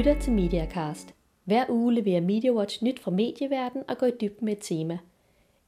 [0.00, 1.14] lytter til Mediacast.
[1.44, 4.98] Hver uge leverer MediaWatch nyt fra medieverdenen og går i dybden med et tema.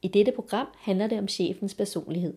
[0.01, 2.33] I dette program handler det om chefens personlighed.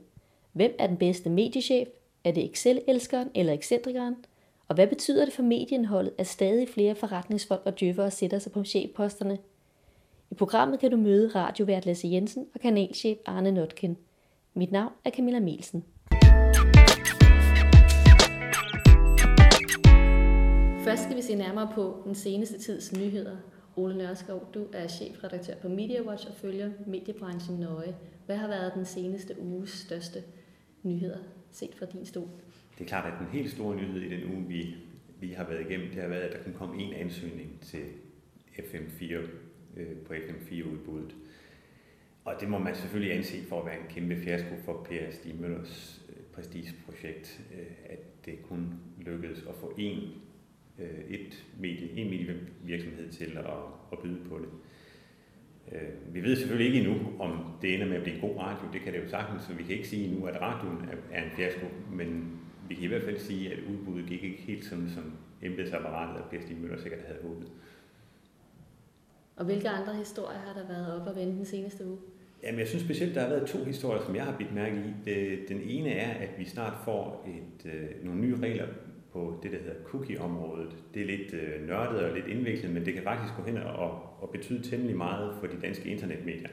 [0.52, 1.88] Hvem er den bedste mediechef?
[2.24, 4.16] Er det Excel-elskeren eller ekscentrikeren?
[4.68, 8.64] Og hvad betyder det for medieindholdet, at stadig flere forretningsfolk og djøffere sætter sig på
[8.64, 9.38] chefposterne?
[10.30, 13.96] I programmet kan du møde radiovært Lasse Jensen og kanalchef Arne Notkin.
[14.54, 15.84] Mit navn er Camilla Melsen.
[20.86, 23.36] Først skal vi se nærmere på den seneste tids nyheder.
[23.76, 27.96] Ole Nørskov, du er chefredaktør på MediaWatch og følger mediebranchen nøje.
[28.26, 30.22] Hvad har været den seneste uges største
[30.82, 31.18] nyheder
[31.50, 32.28] set fra din stol?
[32.78, 34.74] Det er klart, at den helt store nyhed i den uge, vi,
[35.20, 37.84] vi har været igennem, det har været, at der kan komme en ansøgning til
[38.58, 39.14] FM4
[39.76, 41.14] øh, på FM4-udbuddet.
[42.24, 45.40] Og det må man selvfølgelig anse for at være en kæmpe fiasko for Per Stig
[45.40, 49.98] Møllers øh, prestigeprojekt, øh, at det kun lykkedes at få en
[50.78, 53.46] øh, et medie, en medievirksomhed til at,
[53.92, 54.48] at byde på det.
[55.72, 58.68] Øh, vi ved selvfølgelig ikke endnu, om det ender med at blive en god radio.
[58.72, 61.24] Det kan det jo sagtens, så vi kan ikke sige endnu, at radioen er, er
[61.24, 64.90] en fiasko, men vi kan i hvert fald sige, at udbuddet gik ikke helt sådan,
[64.90, 67.48] som embedsapparatet og Per Stig Møller sikkert havde håbet.
[69.36, 71.98] Og hvilke andre historier har der været op og vende den seneste uge?
[72.42, 75.46] Jamen, jeg synes specielt, der har været to historier, som jeg har bidt mærke i.
[75.48, 78.66] Den ene er, at vi snart får et, øh, nogle nye regler
[79.16, 80.76] på det, der hedder cookie-området.
[80.94, 83.90] Det er lidt øh, nørdet og lidt indviklet, men det kan faktisk gå hen og,
[84.20, 86.48] og betyde temmelig meget for de danske internetmedier.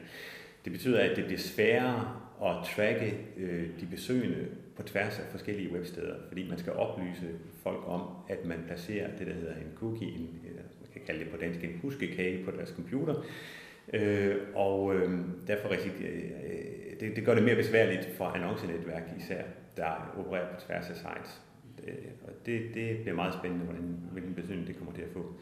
[0.64, 2.00] Det betyder, at det bliver sværere
[2.46, 7.28] at tracke øh, de besøgende på tværs af forskellige websteder, fordi man skal oplyse
[7.64, 11.20] folk om, at man placerer det, der hedder en cookie, en, øh, man kan kalde
[11.20, 13.16] det på dansk en huskekage på deres computer,
[13.94, 15.80] øh, og øh, derfor øh,
[17.00, 19.44] det, det gør det mere besværligt for annoncenetværk især,
[19.78, 21.42] der opererer på tværs af sites.
[21.88, 21.94] Øh,
[22.24, 25.34] og det, det bliver meget spændende, hvordan, hvilken betydning det kommer til at få.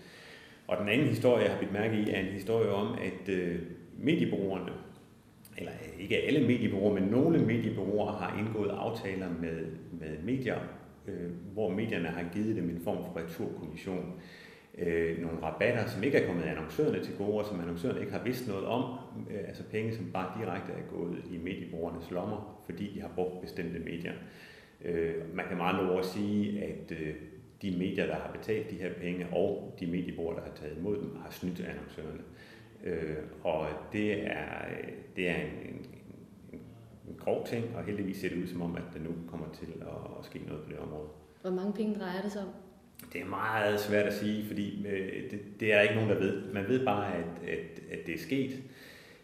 [0.67, 3.59] Og den anden historie, jeg har blivet mærke i, er en historie om, at øh,
[3.97, 4.71] mediebrugerne,
[5.57, 10.59] eller øh, ikke alle mediebrugere, men nogle mediebrugere har indgået aftaler med, med medier,
[11.07, 14.13] øh, hvor medierne har givet dem en form for returkommission.
[14.77, 18.23] Øh, nogle rabatter, som ikke er kommet annoncørerne til gode, og som annoncørerne ikke har
[18.23, 18.99] vidst noget om,
[19.29, 23.41] øh, altså penge, som bare direkte er gået i mediebrugernes lommer, fordi de har brugt
[23.41, 24.13] bestemte medier.
[24.85, 27.15] Øh, man kan meget ord sige, at øh,
[27.61, 30.97] de medier, der har betalt de her penge, og de mediebrugere, der har taget imod
[30.97, 32.21] dem, har snydt annoncørerne.
[32.83, 34.65] Øh, og det er,
[35.15, 35.85] det er en, en,
[36.53, 36.59] en,
[37.07, 39.67] en grov ting, og heldigvis ser det ud som om, at der nu kommer til
[39.81, 41.07] at, at ske noget på det område.
[41.41, 42.49] Hvor mange penge drejer det sig om?
[43.13, 44.87] Det er meget svært at sige, fordi
[45.31, 46.53] det, det er ikke nogen, der ved.
[46.53, 48.63] Man ved bare, at, at, at det er sket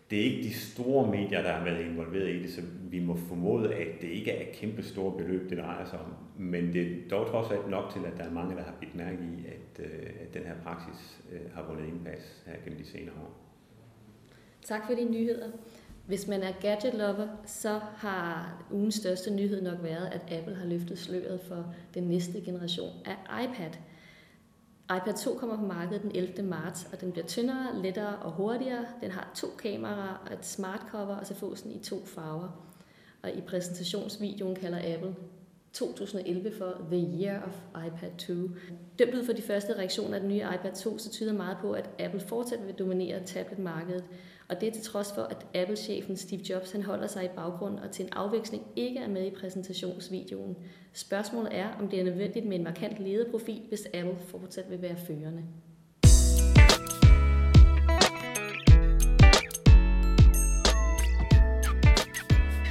[0.10, 3.16] det er ikke de store medier, der har været involveret i det, så vi må
[3.16, 6.14] formode, at det ikke er et kæmpe store beløb, det drejer sig om.
[6.38, 8.96] Men det er dog trods alt nok til, at der er mange, der har bidt
[8.96, 12.86] mærke i, at, øh, at den her praksis øh, har vundet indpas her gennem de
[12.86, 13.38] senere år.
[14.64, 15.48] Tak for de nyheder.
[16.06, 20.66] Hvis man er gadget lover, så har ugens største nyhed nok været, at Apple har
[20.66, 23.72] løftet sløret for den næste generation af iPad–
[24.96, 26.44] iPad 2 kommer på markedet den 11.
[26.44, 28.86] marts, og den bliver tyndere, lettere og hurtigere.
[29.02, 32.50] Den har to kameraer og et smart cover, og så fås den i to farver.
[33.24, 35.16] Og i præsentationsvideoen kalder Apple
[35.74, 38.34] 2011 for The Year of iPad 2.
[39.00, 41.72] Dømt ud for de første reaktioner af den nye iPad 2, så tyder meget på,
[41.72, 44.04] at Apple fortsat vil dominere tabletmarkedet,
[44.50, 47.80] og det er til trods for, at Apple-chefen Steve Jobs han holder sig i baggrund
[47.80, 50.58] og til en afveksling ikke er med i præsentationsvideoen.
[50.94, 54.98] Spørgsmålet er, om det er nødvendigt med en markant lederprofil, hvis Apple fortsat vil være
[55.08, 55.44] førende.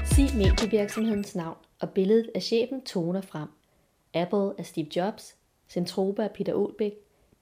[0.05, 3.49] Sig medievirksomhedens navn, og billedet af chefen toner frem.
[4.15, 5.37] Apple er Steve Jobs,
[5.69, 6.93] Centroba er Peter Olbæk,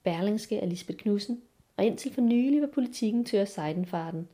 [0.03, 1.41] Berlingske er Lisbeth Knudsen,
[1.77, 4.27] og indtil for nylig var politikken tør sejdenfarten.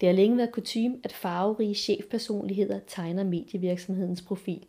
[0.00, 4.66] Det har længe været kutume, at farverige chefpersonligheder tegner medievirksomhedens profil,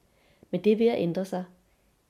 [0.52, 1.44] men det er ved at ændre sig.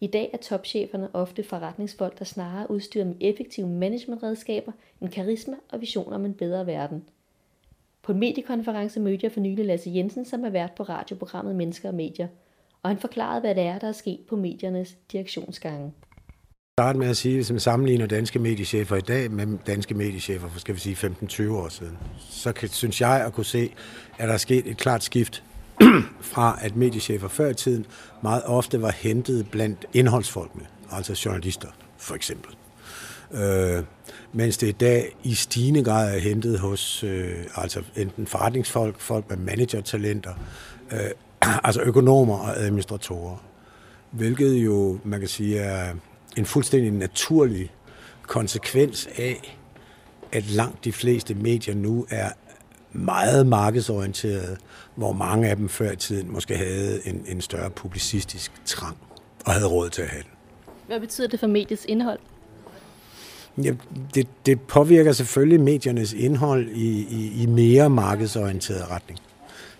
[0.01, 4.71] I dag er topcheferne ofte forretningsfolk, der snarere udstyrer med effektive managementredskaber
[5.01, 7.03] end karisma og visioner om en bedre verden.
[8.01, 11.89] På en mediekonference mødte jeg for nylig Lasse Jensen, som er vært på radioprogrammet Mennesker
[11.89, 12.27] og Medier,
[12.83, 15.93] og han forklarede, hvad det er, der er sket på mediernes direktionsgange
[16.79, 20.59] starte med at sige, hvis man sammenligner danske mediechefer i dag med danske mediechefer for,
[20.59, 21.97] skal vi sige, 15-20 år siden,
[22.29, 23.73] så kan, synes jeg at kunne se,
[24.17, 25.43] at der er sket et klart skift
[26.33, 27.85] fra, at mediechefer før i tiden
[28.23, 31.67] meget ofte var hentet blandt indholdsfolkene, altså journalister
[31.97, 32.55] for eksempel.
[33.31, 33.83] Øh,
[34.33, 39.29] mens det i dag i stigende grad er hentet hos øh, altså enten forretningsfolk, folk
[39.29, 40.33] med managertalenter,
[40.91, 40.99] øh,
[41.67, 43.37] altså økonomer og administratorer.
[44.11, 45.93] Hvilket jo, man kan sige, er
[46.39, 47.71] en fuldstændig naturlig
[48.21, 49.57] konsekvens af,
[50.31, 52.29] at langt de fleste medier nu er
[52.91, 54.57] meget markedsorienterede,
[54.95, 58.97] hvor mange af dem før i tiden måske havde en, en større publicistisk trang
[59.45, 60.31] og havde råd til at have den.
[60.87, 62.19] Hvad betyder det for mediets indhold?
[63.63, 63.73] Ja,
[64.15, 69.19] det, det påvirker selvfølgelig mediernes indhold i, i, i mere markedsorienteret retning.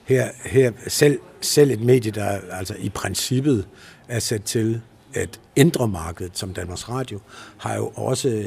[0.05, 3.67] Her, her selv, selv et medie, der altså i princippet
[4.07, 4.81] er sat til
[5.13, 7.19] at ændre markedet, som Danmarks Radio,
[7.57, 8.45] har jo også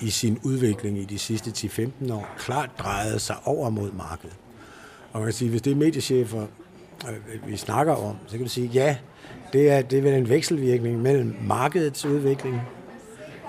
[0.00, 4.36] i sin udvikling i de sidste 10-15 år klart drejet sig over mod markedet.
[5.12, 6.46] Og man kan sige, hvis det er mediechefer,
[7.08, 8.96] øh, vi snakker om, så kan du sige, ja,
[9.52, 12.60] det er, det er vel en vekselvirkning mellem markedets udvikling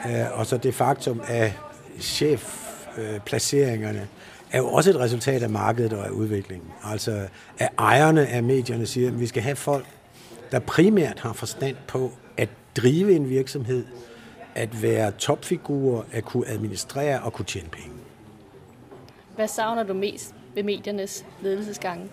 [0.06, 1.52] øh, og så det faktum, at
[2.00, 4.08] chefplaceringerne
[4.52, 6.70] er jo også et resultat af markedet og af udviklingen.
[6.84, 7.28] Altså,
[7.60, 9.86] at ejerne af medierne siger, at vi skal have folk,
[10.52, 13.86] der primært har forstand på at drive en virksomhed,
[14.56, 17.92] at være topfigurer, at kunne administrere og kunne tjene penge.
[19.36, 22.10] Hvad savner du mest ved mediernes ledelsesgange?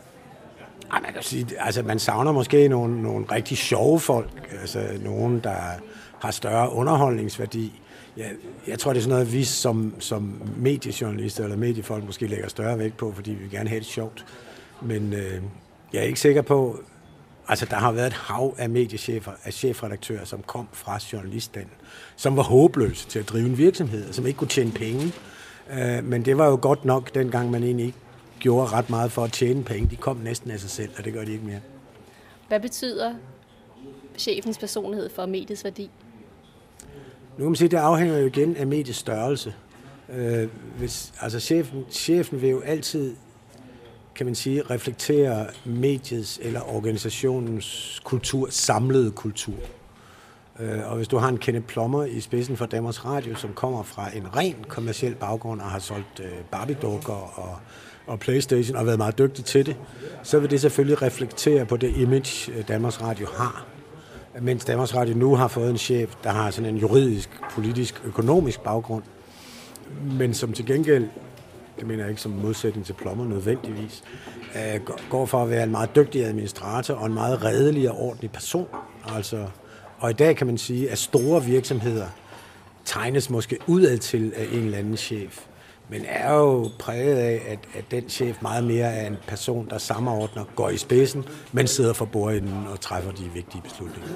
[0.92, 5.40] Ej, man kan sige, altså man savner måske nogle, nogle rigtig sjove folk, altså nogen,
[5.40, 5.56] der
[6.18, 7.80] har større underholdningsværdi.
[8.16, 8.28] Ja,
[8.66, 12.78] jeg tror, det er sådan noget, vi som, som mediejournalister eller mediefolk måske lægger større
[12.78, 14.26] vægt på, fordi vi vil gerne have det sjovt.
[14.82, 15.42] Men øh,
[15.92, 16.78] jeg er ikke sikker på,
[17.48, 21.72] altså der har været et hav af mediechefer, af chefredaktører, som kom fra journaliststanden,
[22.16, 25.12] som var håbløse til at drive en virksomhed, som ikke kunne tjene penge.
[25.70, 27.98] Øh, men det var jo godt nok, dengang man egentlig ikke
[28.40, 29.90] gjorde ret meget for at tjene penge.
[29.90, 31.60] De kom næsten af sig selv, og det gør de ikke mere.
[32.48, 33.14] Hvad betyder
[34.18, 35.90] chefens personlighed for mediets værdi?
[37.38, 39.54] Nu kan man sige, det afhænger jo igen af mediets størrelse.
[40.08, 40.48] Øh,
[40.78, 43.16] hvis, altså chefen, chefen vil jo altid,
[44.16, 49.54] kan man sige, reflektere mediets eller organisationens kultur, samlede kultur.
[50.60, 53.82] Øh, og hvis du har en Kenneth Plommer i spidsen for Danmarks Radio, som kommer
[53.82, 57.56] fra en ren kommersiel baggrund og har solgt øh, Barbie-dukker og,
[58.06, 59.76] og Playstation og været meget dygtig til det,
[60.22, 63.66] så vil det selvfølgelig reflektere på det image, øh, Danmarks Radio har
[64.40, 68.60] mens Danmarks Radio nu har fået en chef, der har sådan en juridisk, politisk, økonomisk
[68.60, 69.02] baggrund,
[70.18, 71.08] men som til gengæld,
[71.78, 74.04] det mener jeg ikke som modsætning til plommer nødvendigvis,
[74.56, 74.80] øh,
[75.10, 78.66] går for at være en meget dygtig administrator og en meget redelig og ordentlig person.
[79.06, 79.46] Altså,
[79.98, 82.06] og i dag kan man sige, at store virksomheder
[82.84, 85.46] tegnes måske udad til af en eller anden chef
[85.88, 89.78] men er jo præget af, at, at den chef meget mere er en person, der
[89.78, 94.10] samordner, går i spidsen, men sidder for bordenden og træffer de vigtige beslutninger.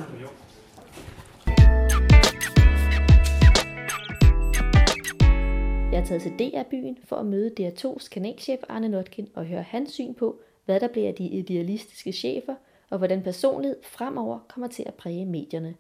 [5.98, 9.92] Jeg er taget til DR-byen for at møde DR2's kanalchef Arne Notkin og høre hans
[9.92, 12.54] syn på, hvad der bliver de idealistiske chefer,
[12.90, 15.74] og hvordan personlighed fremover kommer til at præge medierne.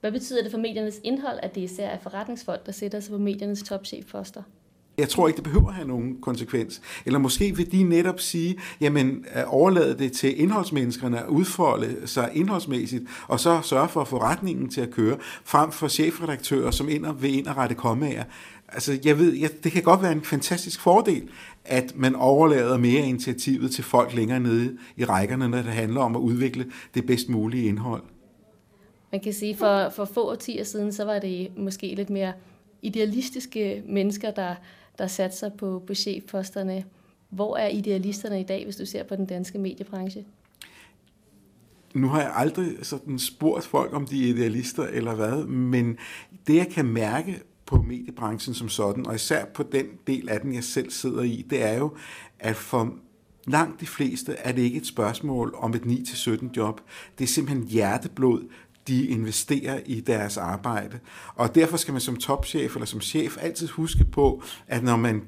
[0.00, 3.18] Hvad betyder det for mediernes indhold, at det især er forretningsfolk, der sætter sig på
[3.18, 4.42] mediernes topchefposter?
[4.98, 6.82] Jeg tror ikke, det behøver at have nogen konsekvens.
[7.06, 12.30] Eller måske vil de netop sige, jamen øh, overlade det til indholdsmenneskerne at udfolde sig
[12.34, 16.88] indholdsmæssigt, og så sørge for at få retningen til at køre, frem for chefredaktører, som
[16.88, 18.24] ind og vil ind og rette kommaer.
[18.68, 21.28] Altså, jeg ved, jeg, det kan godt være en fantastisk fordel,
[21.64, 26.16] at man overlader mere initiativet til folk længere nede i rækkerne, når det handler om
[26.16, 28.02] at udvikle det bedst mulige indhold.
[29.12, 32.32] Man kan sige, for, for få årtier siden, så var det måske lidt mere
[32.86, 34.54] idealistiske mennesker, der,
[34.98, 36.84] der satte sig på, på chefposterne.
[37.28, 40.24] Hvor er idealisterne i dag, hvis du ser på den danske mediebranche?
[41.94, 45.98] Nu har jeg aldrig sådan spurgt folk, om de er idealister eller hvad, men
[46.46, 50.54] det jeg kan mærke på mediebranchen som sådan, og især på den del af den,
[50.54, 51.96] jeg selv sidder i, det er jo,
[52.38, 52.94] at for
[53.46, 56.80] langt de fleste er det ikke et spørgsmål om et 9-17 job.
[57.18, 58.48] Det er simpelthen hjerteblod,
[58.88, 60.98] de investerer i deres arbejde.
[61.34, 65.22] Og derfor skal man som topchef eller som chef altid huske på, at når man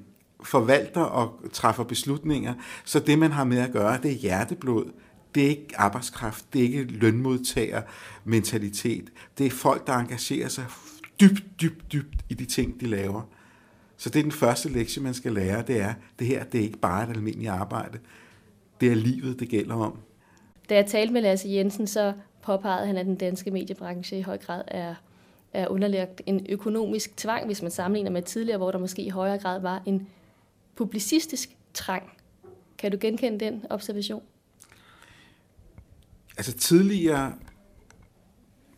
[0.45, 4.93] forvalter og træffer beslutninger, så det man har med at gøre, det er hjerteblod.
[5.35, 7.83] Det er ikke arbejdskraft, det er ikke lønmodtager
[8.25, 9.11] mentalitet.
[9.39, 10.65] Det er folk, der engagerer sig
[11.21, 13.23] dybt, dybt, dybt i de ting, de laver.
[13.97, 16.65] Så det er den første lektie, man skal lære, det er, det her det er
[16.65, 17.99] ikke bare et almindeligt arbejde.
[18.81, 19.99] Det er livet, det gælder om.
[20.69, 22.13] Da jeg talte med Lasse Jensen, så
[22.49, 24.95] påpegede han, at den danske mediebranche i høj grad er,
[25.53, 29.39] er underlagt en økonomisk tvang, hvis man sammenligner med tidligere, hvor der måske i højere
[29.39, 30.09] grad var en
[30.75, 32.03] publicistisk trang.
[32.79, 34.23] Kan du genkende den observation?
[36.37, 37.35] Altså tidligere,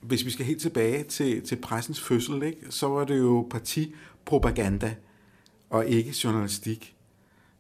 [0.00, 4.95] hvis vi skal helt tilbage til, til pressens fødsel, ikke, så var det jo partipropaganda
[5.71, 6.97] og ikke journalistik.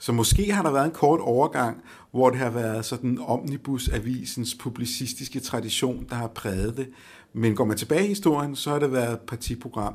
[0.00, 5.40] Så måske har der været en kort overgang, hvor det har været sådan omnibusavisens publicistiske
[5.40, 6.88] tradition, der har præget det.
[7.32, 9.94] Men går man tilbage i historien, så har det været partiprogram.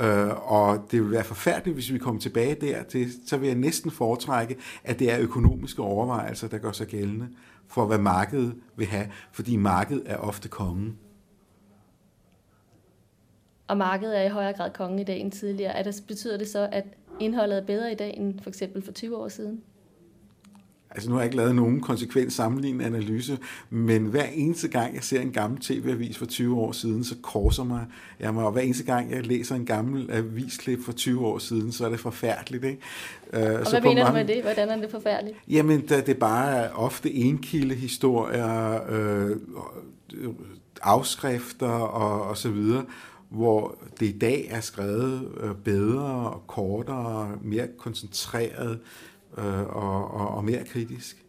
[0.00, 2.82] Øh, og det vil være forfærdeligt, hvis vi kommer tilbage der.
[2.82, 7.28] Det, så vil jeg næsten foretrække, at det er økonomiske overvejelser, der gør sig gældende
[7.68, 9.06] for, hvad markedet vil have.
[9.32, 10.96] Fordi markedet er ofte kongen.
[13.72, 15.72] Og markedet er i højere grad kongen i dag end tidligere.
[15.72, 16.84] Er det, betyder det så, at
[17.20, 19.60] indholdet er bedre i dag end for eksempel for 20 år siden?
[20.90, 23.38] Altså nu har jeg ikke lavet nogen konsekvent sammenlignende analyse,
[23.70, 27.64] men hver eneste gang, jeg ser en gammel tv-avis for 20 år siden, så korser
[27.64, 27.86] mig
[28.20, 31.72] jeg mig, og hver eneste gang, jeg læser en gammel avisklip for 20 år siden,
[31.72, 32.64] så er det forfærdeligt.
[32.64, 32.78] Ikke?
[33.32, 34.42] Uh, og så hvad mener mange, du med det?
[34.42, 35.36] Hvordan er det forfærdeligt?
[35.48, 39.36] Jamen, da det bare er ofte enkildehistorier, øh,
[40.82, 42.84] afskrifter og, og så videre,
[43.32, 48.80] hvor det i dag er skrevet øh, bedre og kortere, mere koncentreret,
[49.38, 51.24] øh, og, og, og mere kritisk.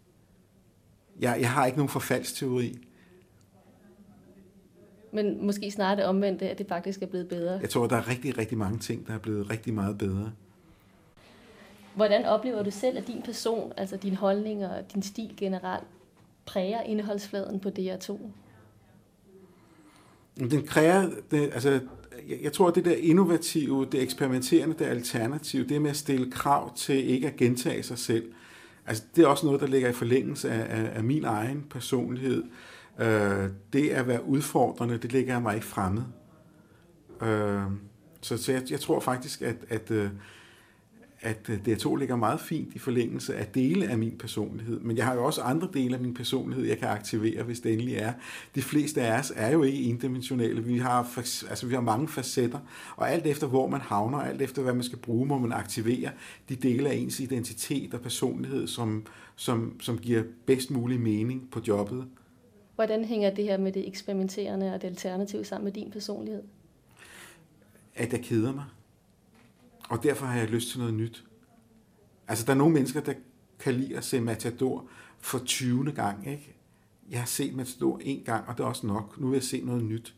[1.20, 2.78] Jeg, jeg har ikke nogen forfaldsteori.
[5.12, 7.60] Men måske snarere det omvendte, at det faktisk er blevet bedre.
[7.62, 10.32] Jeg tror, der er rigtig, rigtig mange ting, der er blevet rigtig meget bedre.
[11.96, 15.88] Hvordan oplever du selv, at din person, altså din holdning og din stil generelt,
[16.46, 18.18] præger indholdsfladen på DR2?
[20.40, 21.70] Den kræver, det, altså,
[22.30, 26.32] jeg, jeg tror, at det der innovative, det eksperimenterende, det alternative, det med at stille
[26.32, 28.34] krav til ikke at gentage sig selv,
[28.86, 32.44] altså, det er også noget, der ligger i forlængelse af, af, af min egen personlighed.
[33.00, 36.04] Øh, det at være udfordrende, det ligger mig ikke fremmed.
[37.22, 37.62] Øh,
[38.22, 40.10] så så jeg, jeg tror faktisk, at, at øh,
[41.24, 45.06] at øh, DR2 ligger meget fint i forlængelse af dele af min personlighed, men jeg
[45.06, 48.14] har jo også andre dele af min personlighed, jeg kan aktivere, hvis det endelig er.
[48.56, 50.64] De fleste af os er jo ikke endimensionale.
[50.64, 51.18] Vi har,
[51.50, 52.60] altså, vi har mange facetter,
[52.96, 56.12] og alt efter hvor man havner, alt efter hvad man skal bruge, må man aktivere
[56.50, 61.62] de dele af ens identitet og personlighed, som, som, som giver bedst mulig mening på
[61.68, 62.06] jobbet.
[62.76, 66.44] Hvordan hænger det her med det eksperimenterende og det alternative sammen med din personlighed?
[67.96, 68.64] At jeg keder mig.
[69.90, 71.24] Og derfor har jeg lyst til noget nyt.
[72.28, 73.14] Altså, der er nogle mennesker, der
[73.60, 74.88] kan lide at se Matador
[75.20, 75.92] for 20.
[75.92, 76.56] gang, ikke?
[77.10, 79.20] Jeg har set Matador en gang, og det er også nok.
[79.20, 80.16] Nu vil jeg se noget nyt.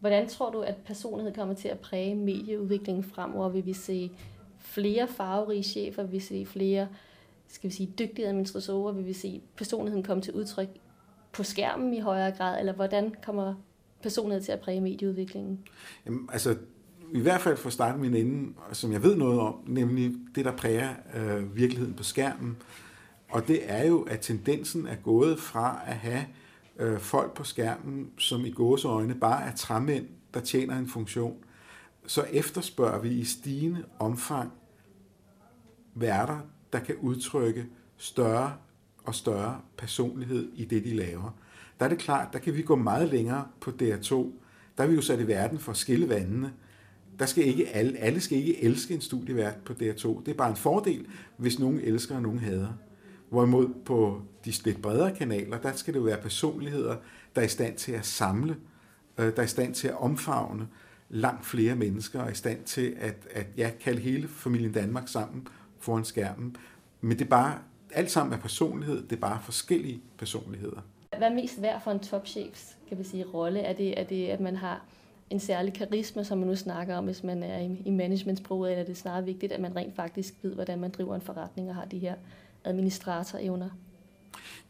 [0.00, 3.48] Hvordan tror du, at personlighed kommer til at præge medieudviklingen fremover?
[3.48, 4.10] Vil vi se
[4.58, 6.02] flere farverige chefer?
[6.02, 6.88] Vil vi se flere
[7.52, 8.92] skal vi sige, dygtige administratorer?
[8.92, 10.68] Vil vi se personligheden komme til udtryk
[11.32, 12.60] på skærmen i højere grad?
[12.60, 13.54] Eller hvordan kommer
[14.02, 15.68] personlighed til at præge medieudviklingen?
[16.06, 16.56] Jamen, altså,
[17.14, 20.44] i hvert fald for at starte min ende, som jeg ved noget om, nemlig det,
[20.44, 22.56] der præger øh, virkeligheden på skærmen.
[23.28, 26.24] Og det er jo, at tendensen er gået fra at have
[26.78, 31.36] øh, folk på skærmen, som i gåseøjne bare er træmænd, der tjener en funktion,
[32.06, 34.52] så efterspørger vi i stigende omfang
[35.94, 36.38] værter,
[36.72, 37.66] der kan udtrykke
[37.96, 38.54] større
[39.04, 41.36] og større personlighed i det, de laver.
[41.78, 44.14] Der er det klart, der kan vi gå meget længere på DR2.
[44.78, 46.52] Der er vi jo sat i verden for at skille vandene
[47.18, 50.24] der skal ikke alle, alle skal ikke elske en studievært på DR2.
[50.24, 52.72] Det er bare en fordel, hvis nogen elsker og nogen hader.
[53.28, 56.96] Hvorimod på de lidt bredere kanaler, der skal det jo være personligheder,
[57.34, 58.56] der er i stand til at samle,
[59.18, 60.68] øh, der er i stand til at omfavne
[61.08, 65.08] langt flere mennesker, og er i stand til at, at ja, kalde hele familien Danmark
[65.08, 66.56] sammen foran skærmen.
[67.00, 67.58] Men det er bare,
[67.90, 70.80] alt sammen er personlighed, det er bare forskellige personligheder.
[71.18, 73.60] Hvad er mest værd for en topchefs, kan vi sige, rolle?
[73.60, 74.84] Er det, er det, at man har
[75.30, 78.90] en særlig karisma, som man nu snakker om, hvis man er i, i managementsproget, eller
[78.90, 81.84] er snarere vigtigt, at man rent faktisk ved, hvordan man driver en forretning og har
[81.84, 82.14] de her
[82.64, 83.68] administratorevner?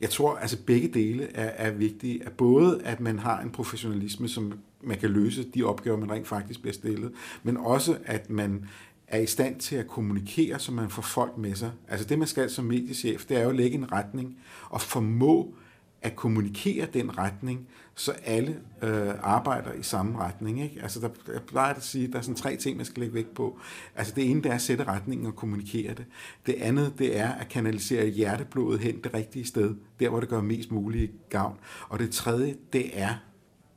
[0.00, 2.26] Jeg tror, altså begge dele er, er vigtige.
[2.26, 6.28] At både at man har en professionalisme, som man kan løse de opgaver, man rent
[6.28, 8.68] faktisk bliver stillet, men også at man
[9.09, 11.71] er i stand til at kommunikere, så man får folk med sig.
[11.88, 14.38] Altså det, man skal som mediechef, det er jo at lægge en retning
[14.71, 15.54] og formå
[16.02, 20.62] at kommunikere den retning, så alle øh, arbejder i samme retning.
[20.62, 20.82] Ikke?
[20.82, 23.14] Altså der, jeg plejer at sige, at der er sådan tre ting, man skal lægge
[23.14, 23.59] vægt på.
[23.94, 26.06] Altså det ene, det er at sætte retningen og kommunikere det.
[26.47, 30.40] Det andet, det er at kanalisere hjerteblodet hen det rigtige sted, der hvor det gør
[30.40, 31.59] mest mulig gavn.
[31.88, 33.14] Og det tredje, det er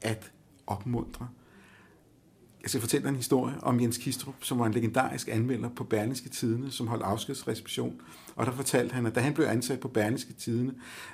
[0.01, 0.31] at
[0.67, 1.27] opmuntre.
[2.65, 5.83] Jeg skal fortælle dig en historie om Jens Kistrup, som var en legendarisk anmelder på
[5.83, 8.01] Berlingske Tidene, som holdt afskedsreception.
[8.35, 10.73] Og der fortalte han, at da han blev ansat på Berlingske Tidene,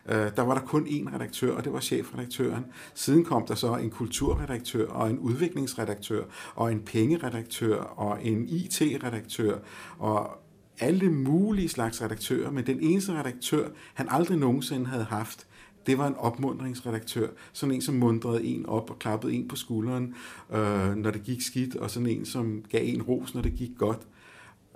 [0.10, 2.65] øh, der var der kun én redaktør, og det var chefredaktøren.
[2.93, 6.24] Siden kom der så en kulturredaktør, og en udviklingsredaktør,
[6.55, 9.60] og en pengeredaktør, og en IT-redaktør,
[10.00, 10.38] og
[10.79, 15.48] alle mulige slags redaktører, men den eneste redaktør, han aldrig nogensinde havde haft,
[15.88, 17.27] det var en opmundringsredaktør.
[17.53, 20.15] Sådan en, som mundrede en op og klappede en på skulderen,
[20.51, 23.71] øh, når det gik skidt, og sådan en, som gav en ros, når det gik
[23.77, 24.00] godt.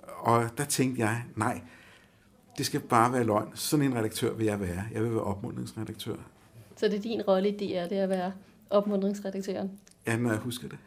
[0.02, 1.60] Og der tænkte jeg, nej,
[2.58, 3.48] det skal bare være løgn.
[3.54, 4.84] Sådan en redaktør vil jeg være.
[4.92, 6.16] Jeg vil være opmuntringsredaktør.
[6.76, 8.32] Så det er din rolle i DR, det er at være
[8.70, 9.70] opmundringsredaktøren.
[10.06, 10.78] Ja, når jeg husker det.